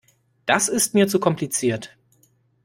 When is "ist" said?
0.67-0.95